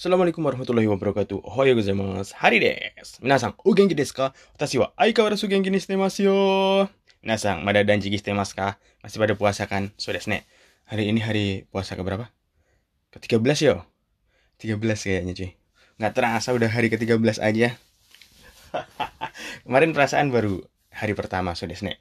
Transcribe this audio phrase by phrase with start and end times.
[0.00, 1.44] Assalamualaikum warahmatullahi wabarakatuh.
[1.44, 2.32] Ohayo gozaimasu.
[2.40, 3.20] Hari desu.
[3.20, 4.32] Minasan, o genki desu ka?
[4.56, 6.36] Watashi wa aikawarazu genki ni shite masu yo.
[7.20, 8.80] Minasan, mada danjiki shite masu ka?
[9.04, 9.92] Masih pada puasa kan?
[10.00, 10.32] So desu.
[10.88, 12.32] Hari ini hari puasa ke berapa?
[13.12, 13.84] Ke-13 yo.
[14.64, 15.50] 13 kayaknya cuy.
[16.00, 17.76] Nggak terasa udah hari ke-13 aja.
[19.68, 20.64] Kemarin perasaan baru
[20.96, 21.92] hari pertama so desu.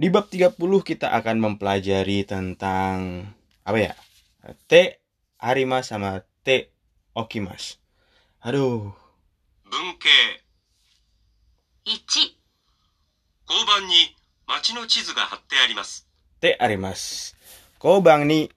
[0.00, 3.28] Di bab 30 kita akan mempelajari tentang
[3.68, 3.92] apa ya?
[4.64, 4.96] T
[5.36, 6.72] arimas sama T
[7.15, 7.79] 起きます。
[8.41, 8.93] Aduh,
[9.69, 10.09] 文系
[11.85, 11.95] 1、
[13.47, 14.15] 交番に
[14.47, 16.09] 街の地図が貼ってあります。
[16.39, 17.35] te arimas.
[17.79, 18.49] Kobang ni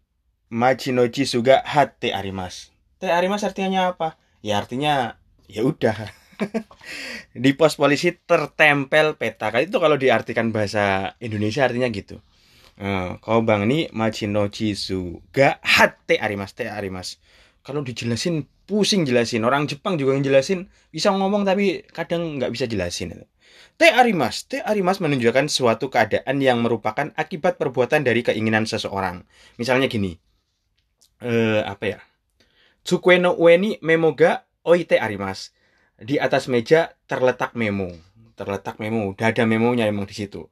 [0.50, 2.70] machi no chisu ga hatte arimas.
[2.98, 4.16] Te arimas artinya apa?
[4.42, 5.18] Ya artinya
[5.50, 6.10] ya udah.
[7.34, 9.50] di pos polisi tertempel peta.
[9.50, 12.22] Kan Itu kalau diartikan bahasa Indonesia artinya gitu.
[12.78, 16.54] Eh, Kobang ni machi no chisu ga hatte arimas.
[16.54, 17.18] Te arimas.
[17.67, 19.43] Kalau dijelasin pusing jelasin.
[19.43, 23.27] Orang Jepang juga ngejelasin bisa ngomong tapi kadang nggak bisa jelasin.
[23.75, 24.47] Te arimas.
[24.47, 29.27] Te arimas menunjukkan suatu keadaan yang merupakan akibat perbuatan dari keinginan seseorang.
[29.59, 30.15] Misalnya gini.
[31.19, 31.99] Eh, apa ya?
[32.87, 35.51] Tsukue no ue ni memo ga oite arimas.
[35.99, 37.91] Di atas meja terletak memo.
[38.39, 39.11] Terletak memo.
[39.11, 40.47] Udah ada memonya emang di situ.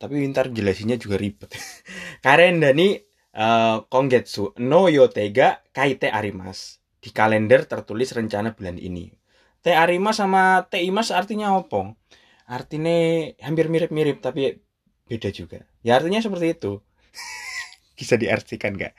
[0.00, 1.52] Tapi ntar jelasinnya juga ribet.
[2.24, 2.96] Karenda ni
[3.38, 6.82] eh, kongetsu no yotega kaite arimas.
[6.98, 9.14] Di kalender tertulis rencana bulan ini.
[9.62, 11.94] Te arimas sama te imas artinya opong
[12.48, 14.64] artinya hampir mirip-mirip tapi
[15.04, 15.68] beda juga.
[15.84, 16.80] Ya artinya seperti itu.
[17.98, 18.96] Bisa diartikan nggak?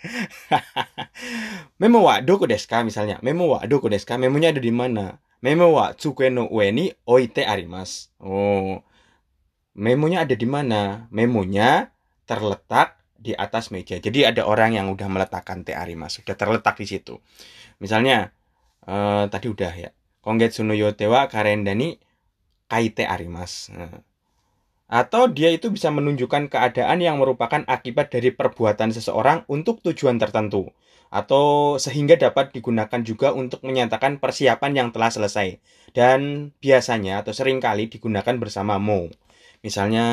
[1.82, 3.18] Memo wa doko desu ka misalnya.
[3.26, 4.22] Memo wa doko desu ka?
[4.22, 5.18] Memonya ada di mana?
[5.42, 8.14] Memo wa tsukue no ue ni oite arimas.
[8.22, 8.86] Oh.
[9.74, 11.10] Memonya ada di mana?
[11.10, 11.90] Memonya
[12.30, 14.00] terletak di atas meja.
[14.00, 17.20] Jadi ada orang yang udah meletakkan te arimas, sudah terletak di situ.
[17.84, 18.32] Misalnya
[18.88, 19.90] eh, tadi udah ya.
[20.20, 22.00] Kongetsu no yote wa karenda ni
[22.72, 23.72] kaite arimas.
[23.76, 24.04] Nah.
[24.90, 30.74] Atau dia itu bisa menunjukkan keadaan yang merupakan akibat dari perbuatan seseorang untuk tujuan tertentu.
[31.14, 35.62] Atau sehingga dapat digunakan juga untuk menyatakan persiapan yang telah selesai.
[35.94, 39.14] Dan biasanya atau sering kali digunakan bersama mo.
[39.62, 40.06] Misalnya,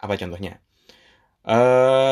[0.00, 0.64] apa contohnya?
[1.44, 2.09] Eh,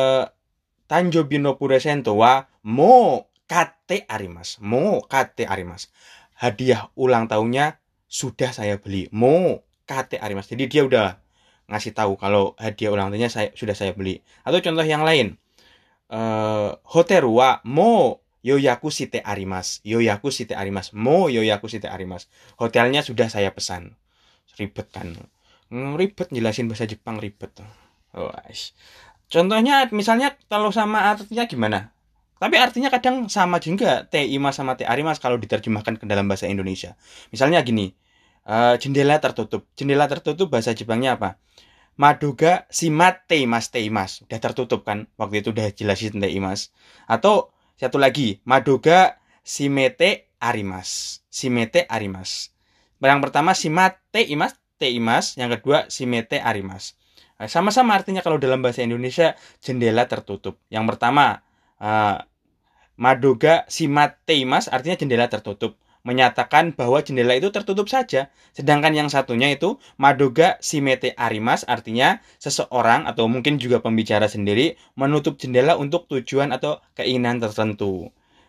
[0.88, 4.56] Tanjobi no puresento wa mo kate arimas.
[4.64, 5.92] Mo kate arimas.
[6.40, 7.76] Hadiah ulang tahunnya
[8.08, 9.12] sudah saya beli.
[9.12, 10.48] Mo kate arimas.
[10.48, 11.20] Jadi dia udah
[11.68, 14.24] ngasih tahu kalau hadiah ulang tahunnya saya sudah saya beli.
[14.48, 15.36] Atau contoh yang lain.
[16.08, 19.84] Eh hotel wa mo yoyaku shite arimas.
[19.84, 20.96] Yoyaku shite arimas.
[20.96, 22.32] Mo yoyaku shite arimas.
[22.56, 24.00] Hotelnya sudah saya pesan.
[24.56, 25.14] Ribet kan.
[25.68, 27.52] Hmm, ribet jelasin bahasa Jepang ribet.
[28.16, 28.32] Oh.
[29.28, 31.92] Contohnya misalnya kalau sama artinya gimana?
[32.38, 36.46] Tapi artinya kadang sama juga T imas sama T arimas kalau diterjemahkan ke dalam bahasa
[36.48, 36.94] Indonesia.
[37.34, 37.92] Misalnya gini,
[38.46, 39.66] eh, jendela tertutup.
[39.74, 41.36] Jendela tertutup bahasa Jepangnya apa?
[41.98, 44.22] Madoga simat teimas teimas.
[44.22, 45.10] Udah tertutup kan?
[45.18, 46.70] Waktu itu udah jelasin teimas.
[47.10, 51.20] Atau satu lagi, Madoga simete arimas.
[51.26, 52.54] Simete arimas.
[53.02, 56.94] Yang pertama simat teimas teimas, yang kedua simete arimas.
[57.38, 60.58] Nah, Sama-sama artinya kalau dalam bahasa Indonesia jendela tertutup.
[60.70, 61.42] Yang pertama
[61.78, 62.18] eh,
[62.98, 68.32] Madoga simat teimas artinya jendela tertutup menyatakan bahwa jendela itu tertutup saja.
[68.56, 75.36] Sedangkan yang satunya itu Madoga Simete Arimas artinya seseorang atau mungkin juga pembicara sendiri menutup
[75.36, 78.08] jendela untuk tujuan atau keinginan tertentu.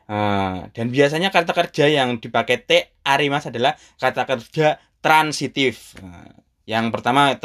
[0.09, 2.71] Nah, dan biasanya kata kerja yang dipakai T
[3.05, 5.99] Arimas adalah kata kerja transitif.
[6.01, 6.33] Nah,
[6.65, 7.35] yang pertama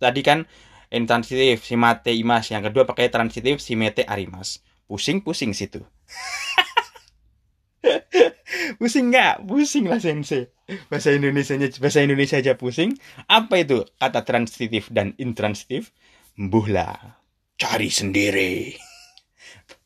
[0.00, 0.48] tadi kan
[0.94, 4.62] intransitif Simate Imas, yang kedua pakai transitif Simete Arimas.
[4.86, 5.82] Pusing-pusing situ.
[8.80, 9.42] pusing nggak?
[9.44, 10.54] Pusing lah sensei.
[10.88, 12.96] Bahasa Indonesia bahasa Indonesia aja pusing.
[13.28, 15.92] Apa itu kata transitif dan intransitif?
[16.40, 17.20] Mbuh lah.
[17.60, 18.72] Cari sendiri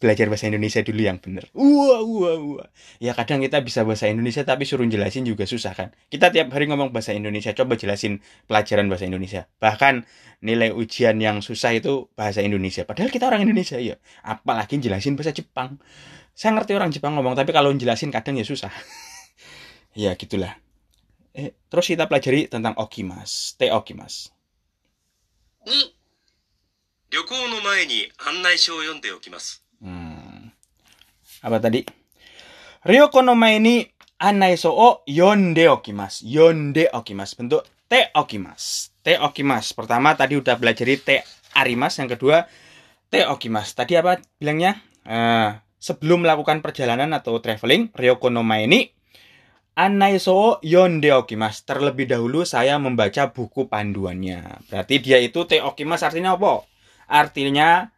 [0.01, 1.49] Belajar bahasa Indonesia dulu yang bener.
[1.55, 2.67] Wah, wah, wah.
[2.99, 5.89] Ya kadang kita bisa bahasa Indonesia tapi suruh jelasin juga susah kan.
[6.07, 9.49] Kita tiap hari ngomong bahasa Indonesia, coba jelasin pelajaran bahasa Indonesia.
[9.57, 10.07] Bahkan
[10.43, 12.83] nilai ujian yang susah itu bahasa Indonesia.
[12.83, 13.97] Padahal kita orang Indonesia ya.
[14.21, 15.79] Apalagi jelasin bahasa Jepang.
[16.33, 18.73] Saya ngerti orang Jepang ngomong, tapi kalau jelasin kadang ya susah.
[19.93, 20.57] ya gitulah.
[21.33, 24.33] Eh, terus kita pelajari tentang okimas, te okimas.
[25.65, 25.71] 2、
[27.09, 29.63] 旅行の前に案内書を読んでおきます。
[31.42, 31.86] Apa tadi?
[32.82, 33.82] Ryoko no mae ni
[34.18, 36.22] anai so o yonde okimas.
[36.26, 37.38] Yonde okimas.
[37.38, 38.94] Bentuk te okimas.
[39.02, 39.74] Te okimas.
[39.74, 41.16] Pertama tadi udah pelajari te
[41.54, 41.98] arimas.
[41.98, 42.46] Yang kedua
[43.10, 43.74] te okimas.
[43.74, 44.82] Tadi apa bilangnya?
[45.06, 48.90] Eh, sebelum melakukan perjalanan atau traveling, Ryoko no mae ni
[49.78, 51.62] Anaiso yonde okimas.
[51.62, 54.66] Terlebih dahulu saya membaca buku panduannya.
[54.66, 56.66] Berarti dia itu te okimas artinya apa?
[57.06, 57.94] Artinya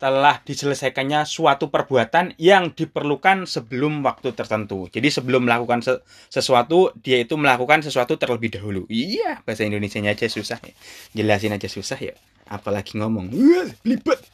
[0.00, 4.88] telah diselesaikannya suatu perbuatan yang diperlukan sebelum waktu tertentu.
[4.88, 6.00] Jadi sebelum melakukan se-
[6.32, 8.88] sesuatu, dia itu melakukan sesuatu terlebih dahulu.
[8.88, 10.72] Iya, bahasa Indonesia aja susah ya.
[11.12, 12.16] Jelasin aja susah ya.
[12.48, 13.28] Apalagi ngomong.
[13.28, 14.24] Wah, Belibet.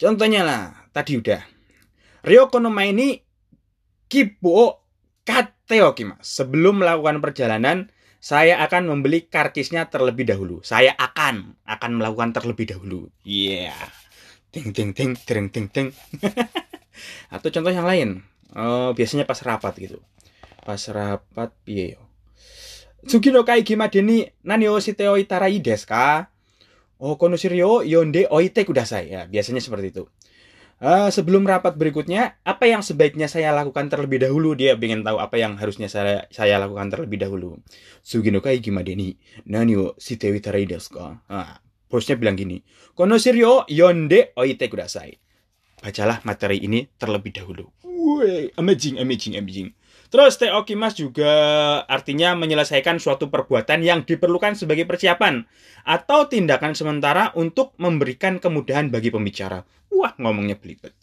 [0.00, 1.44] Contohnya lah, tadi udah.
[2.24, 3.20] Ryoko no ini
[4.08, 4.80] kibo
[5.28, 6.24] kateo kimas.
[6.24, 10.64] Sebelum melakukan perjalanan, saya akan membeli karkisnya terlebih dahulu.
[10.64, 13.12] Saya akan akan melakukan terlebih dahulu.
[13.28, 13.76] Iya.
[14.54, 15.88] Ting ting ting ting ting ting.
[17.34, 18.22] Atau contoh yang lain.
[18.54, 19.98] Oh, biasanya pas rapat gitu.
[20.62, 22.02] Pas rapat piye yo.
[23.10, 26.30] Sugi no kai gimadeni nani o shiteo itarai desu ka?
[27.02, 29.10] Oh, kono shiryo yonde oite kudasai.
[29.10, 30.06] Ya, biasanya seperti itu.
[30.78, 34.54] Eh, sebelum rapat berikutnya, apa yang sebaiknya saya lakukan terlebih dahulu?
[34.54, 37.58] Dia ingin tahu apa yang harusnya saya saya lakukan terlebih dahulu.
[38.06, 39.18] Sugi no kai gimadeni
[39.50, 41.18] nani o shiteo itarai desu ka?
[41.26, 41.63] Ah,
[41.94, 42.58] bosnya bilang gini,
[42.98, 45.14] Kono shiryo yonde oite kudasai.
[45.78, 47.70] Bacalah materi ini terlebih dahulu.
[47.86, 49.70] Woi, amazing, amazing, amazing.
[50.10, 51.30] Terus teokimas juga
[51.86, 55.46] artinya menyelesaikan suatu perbuatan yang diperlukan sebagai persiapan
[55.86, 59.62] atau tindakan sementara untuk memberikan kemudahan bagi pembicara.
[59.94, 60.94] Wah, ngomongnya belibet.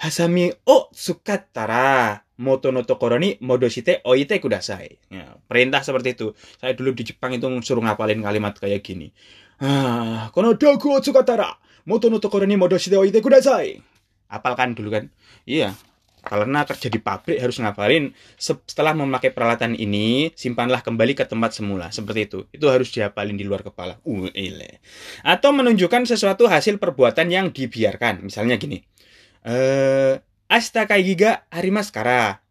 [0.00, 2.82] Hasami o tsukatara moto no
[3.20, 4.96] ni modoshite oite kudasai.
[5.12, 6.32] Ya, perintah seperti itu.
[6.56, 9.12] Saya dulu di Jepang itu suruh ngapalin kalimat kayak gini.
[9.60, 11.52] Ah, kono dogu o tsukatara
[11.84, 13.80] moto no tokoro ni modoshite oite kudasai.
[14.30, 15.04] Apalkan dulu kan?
[15.44, 15.76] Iya.
[16.20, 21.56] Karena kerja di pabrik harus ngapalin se- setelah memakai peralatan ini simpanlah kembali ke tempat
[21.56, 22.38] semula seperti itu.
[22.52, 23.96] Itu harus dihafalin di luar kepala.
[24.04, 24.28] Uh.
[25.24, 28.20] Atau menunjukkan sesuatu hasil perbuatan yang dibiarkan.
[28.20, 28.84] Misalnya gini.
[29.48, 30.20] Eh,
[30.52, 32.44] asta kaigiga arimas kara.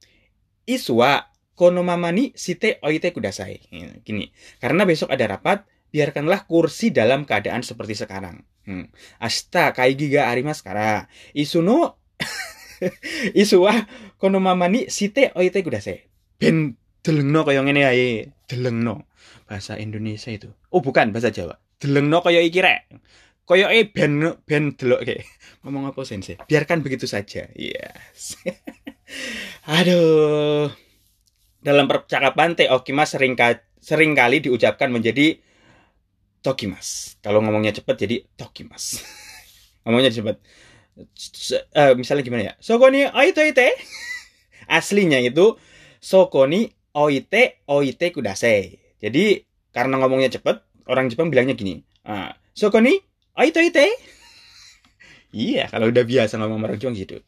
[0.65, 3.69] Iswa kono mama ni shite oite kudasai.
[4.01, 4.33] Gini.
[4.57, 8.45] Karena besok ada rapat, biarkanlah kursi dalam keadaan seperti sekarang.
[8.69, 8.89] Hmm.
[9.17, 11.97] Asta kaigi ga arimasu kara, isu no
[13.41, 13.73] isu wa
[14.21, 16.05] kono mama ni shite oite kudasai.
[16.37, 19.09] Ben delengno kaya ngene ae, delengno.
[19.49, 20.53] Bahasa Indonesia itu.
[20.69, 21.57] Oh, bukan bahasa Jawa.
[21.81, 22.85] Delengno kaya iki rek.
[23.49, 25.25] Kaya e ben ben delok kayak
[25.65, 26.37] ngomong apa sensei?
[26.37, 27.49] Biarkan begitu saja.
[27.57, 28.37] Yes.
[29.81, 30.69] Aduh.
[31.59, 32.53] Dalam percakapan
[33.09, 33.33] sering
[33.81, 35.41] sering kali diucapkan menjadi
[36.39, 37.19] Tokimas.
[37.19, 39.03] Kalau ngomongnya cepat jadi Tokimas.
[39.83, 40.39] ngomongnya cepat.
[41.75, 42.53] Eh, misalnya gimana ya?
[42.59, 43.67] Soko ni oite oite.
[44.77, 45.55] Aslinya itu
[45.99, 48.79] soko ni oite oite kudasai.
[48.99, 51.79] Jadi karena ngomongnya cepat, orang Jepang bilangnya gini.
[52.03, 52.99] Ah, soko ni
[53.39, 53.85] oite oite.
[55.35, 57.23] iya, kalau udah biasa ngomong orang Jepang gitu.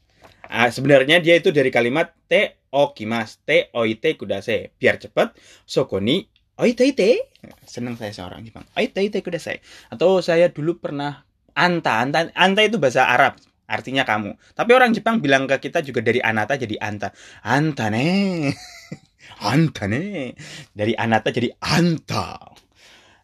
[0.52, 4.76] Ah, sebenarnya dia itu dari kalimat te okimas, te oite kudasai.
[4.76, 6.28] Biar cepat, soko ni
[6.62, 7.34] oite oite.
[7.66, 8.64] Senang saya seorang Jepang.
[8.78, 9.60] Oite oite kudasai.
[9.90, 11.26] Atau saya dulu pernah
[11.58, 13.42] anta, anta, anta itu bahasa Arab.
[13.66, 14.36] Artinya kamu.
[14.54, 17.10] Tapi orang Jepang bilang ke kita juga dari anata jadi anta.
[17.42, 18.52] Anta ne.
[19.52, 20.36] anta ne.
[20.76, 22.38] Dari anata jadi anta.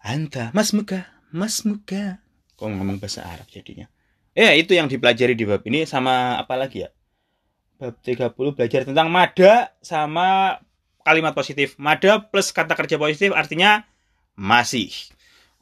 [0.02, 0.56] Anta.
[0.56, 1.04] Mas muka.
[1.36, 2.24] Mas muka.
[2.58, 3.92] Kok ngomong bahasa Arab jadinya.
[4.38, 6.90] Ya, itu yang dipelajari di bab ini sama apa lagi ya?
[7.82, 10.62] Bab 30 belajar tentang mada sama
[11.08, 11.80] kalimat positif.
[11.80, 13.88] Mada plus kata kerja positif artinya
[14.36, 14.92] masih.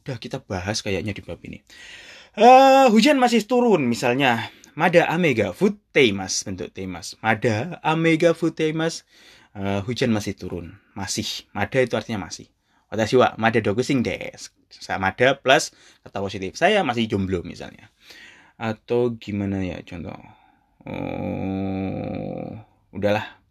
[0.02, 1.62] Udah kita bahas kayaknya di bab ini.
[2.34, 4.50] Eh, hujan masih turun misalnya.
[4.74, 7.14] Mada amega futeimas bentuk temas.
[7.22, 9.06] Mada amega futeimas.
[9.56, 10.76] Eh, hujan masih turun.
[10.98, 11.48] Masih.
[11.54, 12.50] Mada itu artinya masih.
[12.92, 14.04] Watashi wa mada dokusing.
[14.70, 15.72] Sama mada plus
[16.04, 16.60] kata positif.
[16.60, 17.94] Saya masih jomblo misalnya.
[18.60, 20.16] Atau gimana ya contoh.
[20.86, 22.52] Oh,
[22.94, 23.45] udahlah.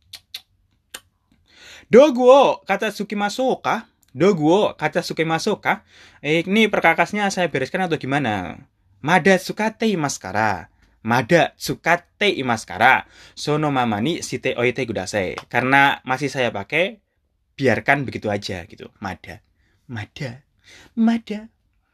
[1.95, 3.87] Doguo kata sukimasu kah?
[4.11, 5.87] Doguo kata sukimasu kah?
[6.27, 8.67] Eh, ini perkakasnya saya bereskan atau gimana?
[8.99, 10.75] Mada sukate imaskara.
[11.07, 13.07] Mada sukate imaskara.
[13.39, 15.39] Sono mama ni shite oite kudasai.
[15.47, 16.99] Karena masih saya pakai,
[17.55, 18.91] biarkan begitu aja gitu.
[18.99, 19.39] Mada.
[19.87, 20.43] Mada.
[20.99, 21.47] Mada.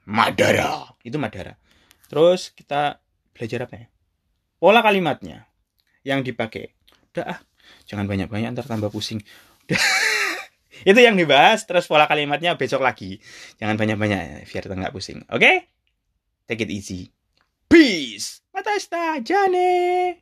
[0.08, 0.96] Madara.
[1.04, 1.60] Itu Madara.
[2.08, 3.04] Terus kita
[3.36, 3.86] belajar apa ya?
[4.56, 5.44] Pola kalimatnya
[6.08, 6.72] yang dipakai.
[7.12, 7.38] Udah ah,
[7.84, 9.20] jangan banyak-banyak ntar tambah pusing.
[10.90, 13.20] Itu yang dibahas, terus pola kalimatnya besok lagi.
[13.60, 15.22] Jangan banyak-banyak biar nggak pusing.
[15.28, 15.68] Oke?
[16.48, 17.12] Take it easy.
[17.70, 18.42] Peace.
[18.50, 18.74] Mata
[19.22, 20.18] jane.